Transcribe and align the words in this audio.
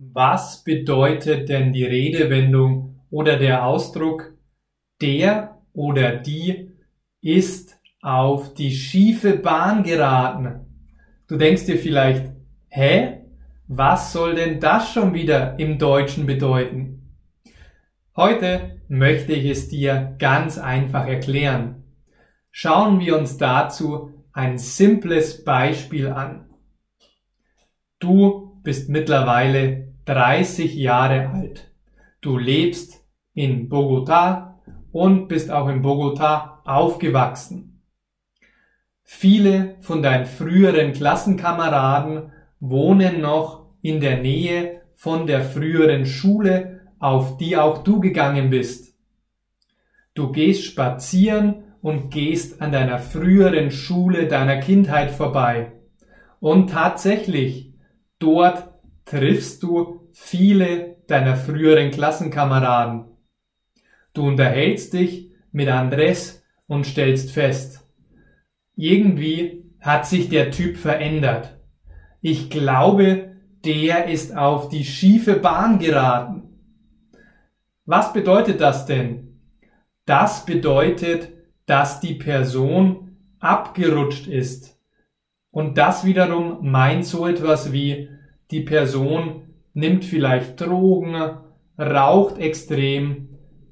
Was 0.00 0.62
bedeutet 0.62 1.48
denn 1.48 1.72
die 1.72 1.84
Redewendung 1.84 3.00
oder 3.10 3.36
der 3.36 3.66
Ausdruck 3.66 4.32
der 5.02 5.60
oder 5.72 6.16
die 6.16 6.70
ist 7.20 7.80
auf 8.00 8.54
die 8.54 8.70
schiefe 8.70 9.36
Bahn 9.36 9.82
geraten? 9.82 10.66
Du 11.26 11.36
denkst 11.36 11.66
dir 11.66 11.78
vielleicht, 11.78 12.30
hä? 12.68 13.24
Was 13.66 14.12
soll 14.12 14.36
denn 14.36 14.60
das 14.60 14.92
schon 14.92 15.14
wieder 15.14 15.58
im 15.58 15.78
Deutschen 15.78 16.26
bedeuten? 16.26 17.16
Heute 18.14 18.80
möchte 18.88 19.32
ich 19.32 19.50
es 19.50 19.68
dir 19.68 20.14
ganz 20.20 20.58
einfach 20.58 21.08
erklären. 21.08 21.82
Schauen 22.52 23.00
wir 23.00 23.18
uns 23.18 23.36
dazu 23.36 24.12
ein 24.32 24.58
simples 24.58 25.44
Beispiel 25.44 26.06
an. 26.06 26.48
Du 27.98 28.60
bist 28.62 28.88
mittlerweile 28.88 29.87
30 30.08 30.74
Jahre 30.74 31.28
alt. 31.28 31.70
Du 32.22 32.38
lebst 32.38 33.04
in 33.34 33.68
Bogota 33.68 34.58
und 34.90 35.28
bist 35.28 35.50
auch 35.50 35.68
in 35.68 35.82
Bogota 35.82 36.62
aufgewachsen. 36.64 37.82
Viele 39.02 39.76
von 39.80 40.02
deinen 40.02 40.24
früheren 40.24 40.92
Klassenkameraden 40.92 42.32
wohnen 42.58 43.20
noch 43.20 43.66
in 43.82 44.00
der 44.00 44.18
Nähe 44.18 44.80
von 44.94 45.26
der 45.26 45.42
früheren 45.42 46.06
Schule, 46.06 46.80
auf 46.98 47.36
die 47.36 47.56
auch 47.56 47.84
du 47.84 48.00
gegangen 48.00 48.48
bist. 48.48 48.94
Du 50.14 50.32
gehst 50.32 50.64
spazieren 50.64 51.64
und 51.82 52.10
gehst 52.10 52.62
an 52.62 52.72
deiner 52.72 52.98
früheren 52.98 53.70
Schule 53.70 54.26
deiner 54.26 54.56
Kindheit 54.56 55.10
vorbei. 55.10 55.72
Und 56.40 56.70
tatsächlich, 56.70 57.74
dort 58.18 58.67
triffst 59.08 59.62
du 59.62 60.08
viele 60.12 60.96
deiner 61.06 61.36
früheren 61.36 61.90
Klassenkameraden. 61.90 63.06
Du 64.12 64.26
unterhältst 64.26 64.92
dich 64.92 65.30
mit 65.52 65.68
Andres 65.68 66.42
und 66.66 66.86
stellst 66.86 67.30
fest, 67.30 67.86
irgendwie 68.76 69.64
hat 69.80 70.06
sich 70.06 70.28
der 70.28 70.50
Typ 70.50 70.76
verändert. 70.76 71.56
Ich 72.20 72.50
glaube, 72.50 73.36
der 73.64 74.06
ist 74.06 74.36
auf 74.36 74.68
die 74.68 74.84
schiefe 74.84 75.34
Bahn 75.34 75.78
geraten. 75.78 76.42
Was 77.84 78.12
bedeutet 78.12 78.60
das 78.60 78.86
denn? 78.86 79.40
Das 80.04 80.44
bedeutet, 80.44 81.32
dass 81.66 82.00
die 82.00 82.14
Person 82.14 83.16
abgerutscht 83.40 84.26
ist. 84.26 84.78
Und 85.50 85.78
das 85.78 86.04
wiederum 86.04 86.70
meint 86.70 87.04
so 87.04 87.26
etwas 87.26 87.72
wie, 87.72 88.08
die 88.50 88.60
Person 88.60 89.42
nimmt 89.74 90.04
vielleicht 90.04 90.60
Drogen, 90.60 91.14
raucht 91.78 92.38
extrem, 92.38 93.28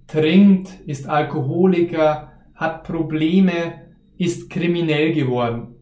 trinkt, 0.06 0.68
ist 0.86 1.08
Alkoholiker, 1.08 2.32
hat 2.54 2.84
Probleme, 2.84 3.86
ist 4.16 4.50
kriminell 4.50 5.12
geworden. 5.12 5.74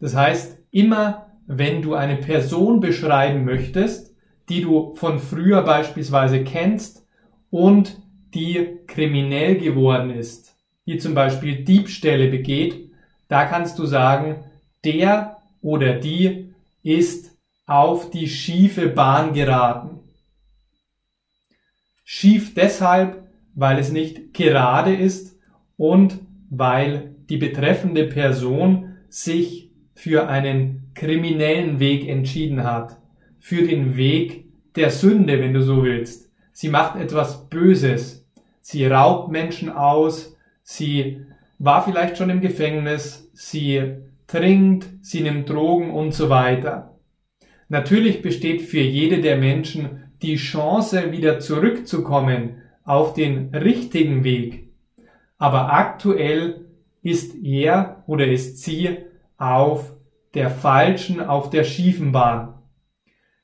Das 0.00 0.14
heißt, 0.14 0.58
immer 0.70 1.26
wenn 1.46 1.82
du 1.82 1.94
eine 1.94 2.16
Person 2.16 2.80
beschreiben 2.80 3.44
möchtest, 3.44 4.14
die 4.48 4.62
du 4.62 4.94
von 4.94 5.18
früher 5.18 5.62
beispielsweise 5.62 6.44
kennst 6.44 7.06
und 7.50 8.00
die 8.34 8.78
kriminell 8.86 9.56
geworden 9.56 10.10
ist, 10.10 10.56
die 10.86 10.98
zum 10.98 11.14
Beispiel 11.14 11.64
Diebstähle 11.64 12.28
begeht, 12.28 12.90
da 13.28 13.46
kannst 13.46 13.78
du 13.78 13.86
sagen, 13.86 14.44
der 14.84 15.38
oder 15.60 15.94
die 15.94 16.54
ist 16.82 17.31
auf 17.72 18.10
die 18.10 18.28
schiefe 18.28 18.88
Bahn 18.88 19.32
geraten. 19.32 20.00
Schief 22.04 22.54
deshalb, 22.54 23.22
weil 23.54 23.78
es 23.78 23.90
nicht 23.90 24.34
gerade 24.34 24.94
ist 24.94 25.38
und 25.76 26.18
weil 26.50 27.14
die 27.30 27.38
betreffende 27.38 28.04
Person 28.04 28.96
sich 29.08 29.70
für 29.94 30.28
einen 30.28 30.90
kriminellen 30.94 31.80
Weg 31.80 32.06
entschieden 32.08 32.64
hat, 32.64 32.98
für 33.38 33.66
den 33.66 33.96
Weg 33.96 34.44
der 34.76 34.90
Sünde, 34.90 35.40
wenn 35.40 35.54
du 35.54 35.62
so 35.62 35.82
willst. 35.82 36.30
Sie 36.52 36.68
macht 36.68 37.00
etwas 37.00 37.48
Böses, 37.48 38.28
sie 38.60 38.86
raubt 38.86 39.30
Menschen 39.30 39.70
aus, 39.70 40.36
sie 40.62 41.24
war 41.58 41.82
vielleicht 41.84 42.18
schon 42.18 42.28
im 42.28 42.42
Gefängnis, 42.42 43.30
sie 43.32 43.94
trinkt, 44.26 44.88
sie 45.00 45.22
nimmt 45.22 45.48
Drogen 45.48 45.90
und 45.90 46.12
so 46.12 46.28
weiter. 46.28 46.91
Natürlich 47.72 48.20
besteht 48.20 48.60
für 48.60 48.82
jede 48.82 49.22
der 49.22 49.38
Menschen 49.38 50.12
die 50.20 50.36
Chance, 50.36 51.10
wieder 51.10 51.40
zurückzukommen 51.40 52.60
auf 52.84 53.14
den 53.14 53.54
richtigen 53.54 54.24
Weg. 54.24 54.68
Aber 55.38 55.72
aktuell 55.72 56.66
ist 57.00 57.34
er 57.42 58.04
oder 58.06 58.26
ist 58.26 58.62
sie 58.62 58.98
auf 59.38 59.94
der 60.34 60.50
falschen, 60.50 61.22
auf 61.22 61.48
der 61.48 61.64
schiefen 61.64 62.12
Bahn. 62.12 62.60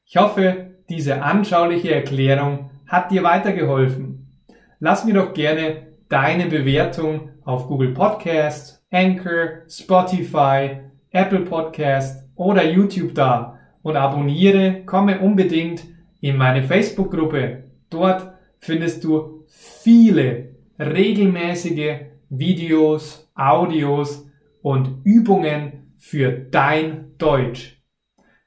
Ich 0.05 0.19
hoffe, 0.19 0.75
diese 0.91 1.23
anschauliche 1.23 1.95
Erklärung 1.95 2.69
hat 2.87 3.11
dir 3.11 3.23
weitergeholfen. 3.23 4.45
Lass 4.79 5.07
mir 5.07 5.15
doch 5.15 5.33
gerne 5.33 5.87
deine 6.11 6.49
Bewertung 6.49 7.31
auf 7.47 7.67
Google 7.67 7.95
Podcasts, 7.95 8.85
Anchor, 8.91 9.63
Spotify, 9.71 10.81
Apple 11.13 11.47
Podcast 11.47 12.29
oder 12.37 12.71
YouTube 12.71 13.15
da 13.15 13.58
und 13.83 13.97
abonniere, 13.97 14.83
komme 14.85 15.21
unbedingt 15.21 15.85
in 16.21 16.37
meine 16.37 16.63
Facebook-Gruppe. 16.63 17.65
Dort 17.91 18.33
findest 18.59 19.05
du 19.05 19.45
viele 19.47 20.51
regelmäßige 20.79 22.01
Videos, 22.29 23.31
Audios 23.35 24.29
und 24.63 25.01
Übungen 25.05 25.93
für 25.97 26.33
dein 26.33 27.17
Deutsch. 27.19 27.83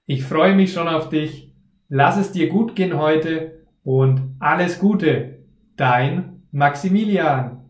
Ich 0.06 0.24
freue 0.24 0.56
mich 0.56 0.74
schon 0.74 0.88
auf 0.88 1.09
dich. 1.09 1.53
Lass 1.90 2.18
es 2.18 2.31
dir 2.31 2.48
gut 2.48 2.75
gehen 2.75 2.98
heute 2.98 3.66
und 3.84 4.36
alles 4.40 4.80
Gute. 4.80 5.40
Dein 5.75 6.44
Maximilian. 6.52 7.60